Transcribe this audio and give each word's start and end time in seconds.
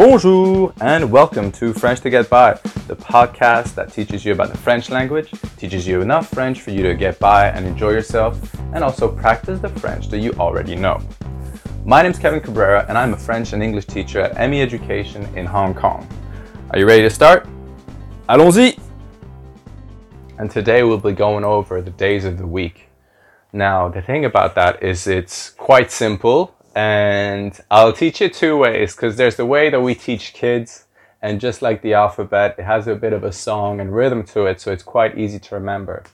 Bonjour 0.00 0.72
and 0.80 1.12
welcome 1.12 1.52
to 1.52 1.74
French 1.74 2.00
to 2.00 2.08
Get 2.08 2.30
By, 2.30 2.54
the 2.88 2.96
podcast 2.96 3.74
that 3.74 3.92
teaches 3.92 4.24
you 4.24 4.32
about 4.32 4.50
the 4.50 4.56
French 4.56 4.88
language, 4.88 5.30
teaches 5.58 5.86
you 5.86 6.00
enough 6.00 6.30
French 6.30 6.62
for 6.62 6.70
you 6.70 6.82
to 6.84 6.94
get 6.94 7.18
by 7.18 7.48
and 7.48 7.66
enjoy 7.66 7.90
yourself, 7.90 8.40
and 8.72 8.82
also 8.82 9.14
practice 9.14 9.60
the 9.60 9.68
French 9.68 10.08
that 10.08 10.20
you 10.20 10.32
already 10.38 10.74
know. 10.74 10.98
My 11.84 12.00
name 12.00 12.12
is 12.12 12.18
Kevin 12.18 12.40
Cabrera 12.40 12.86
and 12.88 12.96
I'm 12.96 13.12
a 13.12 13.16
French 13.18 13.52
and 13.52 13.62
English 13.62 13.84
teacher 13.84 14.20
at 14.20 14.48
ME 14.48 14.62
Education 14.62 15.22
in 15.36 15.44
Hong 15.44 15.74
Kong. 15.74 16.08
Are 16.70 16.78
you 16.78 16.86
ready 16.86 17.02
to 17.02 17.10
start? 17.10 17.46
Allons-y! 18.26 18.78
And 20.38 20.50
today 20.50 20.82
we'll 20.82 20.96
be 20.96 21.12
going 21.12 21.44
over 21.44 21.82
the 21.82 21.90
days 21.90 22.24
of 22.24 22.38
the 22.38 22.46
week. 22.46 22.88
Now, 23.52 23.90
the 23.90 24.00
thing 24.00 24.24
about 24.24 24.54
that 24.54 24.82
is 24.82 25.06
it's 25.06 25.50
quite 25.50 25.92
simple 25.92 26.56
and 26.74 27.58
I'll 27.70 27.92
teach 27.92 28.20
you 28.20 28.28
two 28.28 28.56
ways 28.56 28.94
because 28.94 29.16
there's 29.16 29.36
the 29.36 29.46
way 29.46 29.70
that 29.70 29.80
we 29.80 29.94
teach 29.94 30.32
kids 30.32 30.84
and 31.22 31.40
just 31.40 31.60
like 31.62 31.82
the 31.82 31.94
alphabet, 31.94 32.56
it 32.58 32.64
has 32.64 32.86
a 32.86 32.94
bit 32.94 33.12
of 33.12 33.24
a 33.24 33.32
song 33.32 33.80
and 33.80 33.94
rhythm 33.94 34.22
to 34.24 34.46
it, 34.46 34.60
so 34.60 34.72
it's 34.72 34.82
quite 34.82 35.18
easy 35.18 35.38
to 35.38 35.54
remember. 35.54 36.04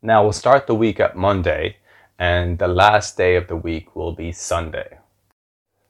Now 0.00 0.22
we'll 0.22 0.32
start 0.32 0.66
the 0.66 0.74
week 0.74 1.00
at 1.00 1.16
Monday 1.16 1.76
and 2.18 2.58
the 2.58 2.68
last 2.68 3.16
day 3.16 3.36
of 3.36 3.48
the 3.48 3.56
week 3.56 3.96
will 3.96 4.12
be 4.12 4.30
Sunday. 4.32 4.98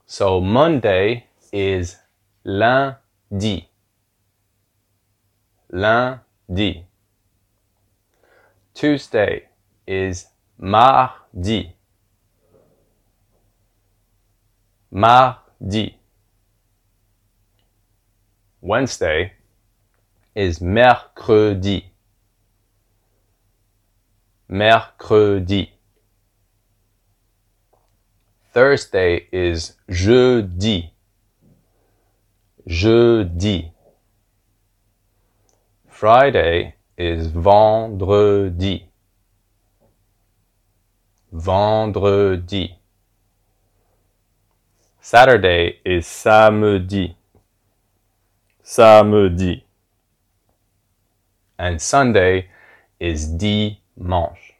So 0.06 0.40
Monday 0.40 1.26
is 1.52 1.96
lundi. 2.44 3.68
Lundi. 5.70 6.86
Tuesday 8.74 9.48
is 9.86 10.28
mardi. 10.58 11.74
Mardi. 14.90 15.98
Wednesday 18.60 19.32
is 20.34 20.60
mercredi. 20.60 21.84
Mercredi. 24.48 25.68
Thursday 28.52 29.28
is 29.30 29.76
jeudi. 29.90 30.90
Jeudi. 32.66 33.72
Friday 35.86 36.74
is 36.96 37.26
vendredi. 37.26 38.88
Vendredi. 41.30 42.77
Saturday 45.10 45.80
is 45.86 46.06
samedi. 46.06 47.16
Samedi. 48.62 49.64
And 51.58 51.80
Sunday 51.80 52.50
is 53.00 53.26
dimanche. 53.26 54.52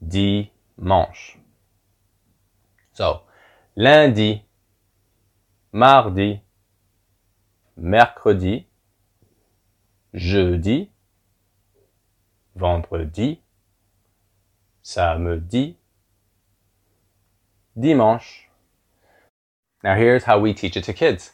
Dimanche. 0.00 1.36
So, 2.92 3.22
lundi, 3.76 4.40
mardi, 5.72 6.40
mercredi, 7.76 8.68
jeudi, 10.14 10.88
vendredi, 12.54 13.42
samedi, 14.80 15.76
dimanche. 17.74 18.49
Now 19.82 19.96
here's 19.96 20.24
how 20.24 20.38
we 20.38 20.52
teach 20.52 20.76
it 20.76 20.84
to 20.84 20.92
kids. 20.92 21.32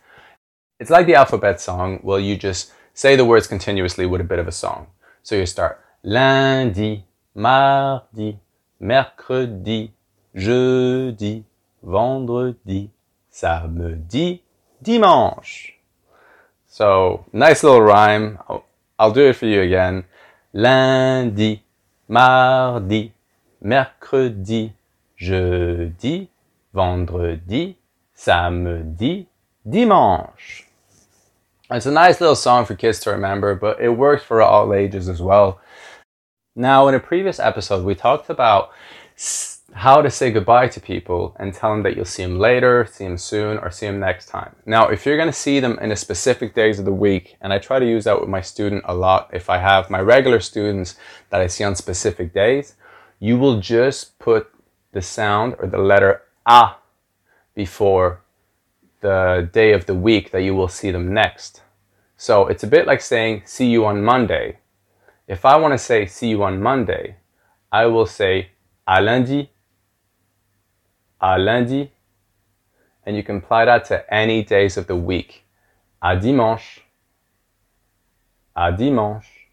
It's 0.78 0.90
like 0.90 1.06
the 1.06 1.14
alphabet 1.14 1.60
song, 1.60 2.00
well 2.02 2.20
you 2.20 2.36
just 2.36 2.72
say 2.94 3.16
the 3.16 3.24
words 3.24 3.46
continuously 3.46 4.06
with 4.06 4.20
a 4.20 4.24
bit 4.24 4.38
of 4.38 4.48
a 4.48 4.52
song. 4.52 4.88
So 5.22 5.34
you 5.34 5.46
start 5.46 5.80
lundi, 6.02 7.04
mardi, 7.34 8.38
mercredi, 8.80 9.90
jeudi, 10.34 11.44
vendredi, 11.82 12.90
samedi, 13.32 14.40
dimanche. 14.82 15.74
So 16.68 17.24
nice 17.32 17.64
little 17.64 17.82
rhyme. 17.82 18.38
I'll, 18.48 18.64
I'll 18.98 19.12
do 19.12 19.28
it 19.28 19.36
for 19.36 19.46
you 19.46 19.62
again. 19.62 20.04
Lundi, 20.52 21.62
mardi, 22.08 23.12
mercredi, 23.62 24.72
jeudi, 25.18 26.28
vendredi, 26.72 27.76
samedi, 28.16 29.26
dimanche. 29.68 30.66
It's 31.70 31.86
a 31.86 31.90
nice 31.90 32.20
little 32.20 32.36
song 32.36 32.64
for 32.64 32.74
kids 32.74 33.00
to 33.00 33.10
remember, 33.10 33.54
but 33.54 33.80
it 33.80 33.90
works 33.90 34.22
for 34.22 34.40
all 34.40 34.72
ages 34.72 35.08
as 35.08 35.20
well. 35.20 35.60
Now, 36.54 36.88
in 36.88 36.94
a 36.94 37.00
previous 37.00 37.38
episode, 37.38 37.84
we 37.84 37.94
talked 37.94 38.30
about 38.30 38.70
how 39.72 40.00
to 40.00 40.10
say 40.10 40.30
goodbye 40.30 40.68
to 40.68 40.80
people 40.80 41.36
and 41.38 41.52
tell 41.52 41.70
them 41.70 41.82
that 41.82 41.96
you'll 41.96 42.04
see 42.04 42.22
them 42.22 42.38
later, 42.38 42.86
see 42.90 43.04
them 43.04 43.18
soon, 43.18 43.58
or 43.58 43.70
see 43.70 43.86
them 43.86 43.98
next 43.98 44.26
time. 44.26 44.54
Now, 44.64 44.88
if 44.88 45.04
you're 45.04 45.16
going 45.16 45.28
to 45.28 45.32
see 45.32 45.60
them 45.60 45.78
in 45.80 45.92
a 45.92 45.96
specific 45.96 46.54
days 46.54 46.78
of 46.78 46.84
the 46.84 46.92
week, 46.92 47.36
and 47.40 47.52
I 47.52 47.58
try 47.58 47.78
to 47.78 47.86
use 47.86 48.04
that 48.04 48.20
with 48.20 48.28
my 48.28 48.40
student 48.40 48.84
a 48.86 48.94
lot, 48.94 49.28
if 49.32 49.50
I 49.50 49.58
have 49.58 49.90
my 49.90 50.00
regular 50.00 50.40
students 50.40 50.96
that 51.30 51.40
I 51.40 51.48
see 51.48 51.64
on 51.64 51.74
specific 51.74 52.32
days, 52.32 52.76
you 53.18 53.38
will 53.38 53.60
just 53.60 54.18
put 54.18 54.48
the 54.92 55.02
sound 55.02 55.56
or 55.58 55.66
the 55.66 55.78
letter 55.78 56.22
A 56.46 56.76
before 57.56 58.20
the 59.00 59.48
day 59.52 59.72
of 59.72 59.86
the 59.86 59.94
week 59.94 60.30
that 60.30 60.42
you 60.42 60.54
will 60.54 60.68
see 60.68 60.92
them 60.92 61.12
next. 61.12 61.62
So 62.16 62.46
it's 62.46 62.62
a 62.62 62.68
bit 62.68 62.86
like 62.86 63.00
saying, 63.00 63.42
see 63.44 63.66
you 63.66 63.84
on 63.84 64.04
Monday. 64.04 64.58
If 65.26 65.44
I 65.44 65.56
want 65.56 65.72
to 65.72 65.78
say, 65.78 66.06
see 66.06 66.28
you 66.28 66.44
on 66.44 66.62
Monday, 66.62 67.16
I 67.72 67.86
will 67.86 68.06
say, 68.06 68.50
à 68.86 69.04
lundi, 69.04 69.50
à 71.20 71.36
lundi, 71.44 71.90
and 73.04 73.16
you 73.16 73.22
can 73.22 73.38
apply 73.38 73.64
that 73.64 73.84
to 73.86 74.14
any 74.14 74.42
days 74.44 74.76
of 74.76 74.86
the 74.86 74.96
week. 74.96 75.44
À 76.02 76.20
dimanche, 76.20 76.82
à 78.56 78.76
dimanche. 78.76 79.48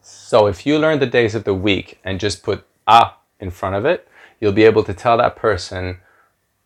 So 0.00 0.46
if 0.46 0.66
you 0.66 0.78
learn 0.78 0.98
the 0.98 1.06
days 1.06 1.34
of 1.34 1.44
the 1.44 1.54
week 1.54 2.00
and 2.04 2.18
just 2.18 2.42
put 2.42 2.64
a 2.86 3.12
in 3.40 3.50
front 3.50 3.76
of 3.76 3.84
it, 3.84 4.08
you'll 4.40 4.52
be 4.52 4.64
able 4.64 4.84
to 4.84 4.94
tell 4.94 5.16
that 5.16 5.36
person 5.36 5.98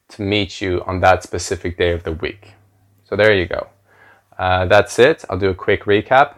to 0.09 0.22
meet 0.22 0.61
you 0.61 0.83
on 0.87 1.00
that 1.00 1.22
specific 1.22 1.77
day 1.77 1.93
of 1.93 2.03
the 2.05 2.12
week. 2.12 2.53
So 3.05 3.17
there 3.17 3.34
you 3.34 3.47
go. 3.47 3.69
Uh, 4.39 4.67
that's 4.67 4.99
it. 4.99 5.25
I'll 5.28 5.39
do 5.39 5.50
a 5.50 5.55
quick 5.55 5.84
recap. 5.84 6.34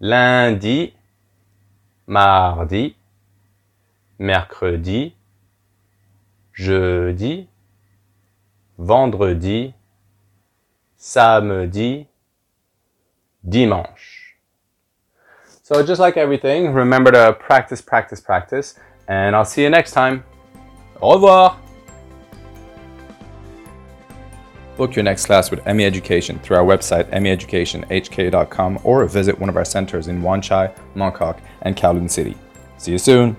Lundi, 0.00 0.94
mardi, 2.06 2.96
mercredi, 4.18 5.12
jeudi, 6.56 7.48
vendredi, 8.78 9.74
samedi, 10.96 12.06
dimanche. 13.48 14.36
So 15.62 15.82
just 15.82 16.00
like 16.00 16.16
everything, 16.16 16.72
remember 16.72 17.12
to 17.12 17.34
practice, 17.34 17.80
practice, 17.80 18.20
practice, 18.20 18.74
and 19.06 19.36
I'll 19.36 19.44
see 19.44 19.62
you 19.62 19.70
next 19.70 19.92
time. 19.92 20.24
Au 21.00 21.14
revoir! 21.14 21.67
Book 24.78 24.94
your 24.94 25.02
next 25.02 25.26
class 25.26 25.50
with 25.50 25.66
ME 25.66 25.84
Education 25.84 26.38
through 26.38 26.56
our 26.56 26.64
website, 26.64 27.10
meeducationhk.com, 27.10 28.78
or 28.84 29.04
visit 29.06 29.36
one 29.36 29.48
of 29.48 29.56
our 29.56 29.64
centers 29.64 30.06
in 30.06 30.22
Wan 30.22 30.40
Chai, 30.40 30.72
Mong 30.94 31.12
Kok, 31.12 31.40
and 31.62 31.76
Kowloon 31.76 32.08
City. 32.08 32.36
See 32.78 32.92
you 32.92 32.98
soon! 32.98 33.36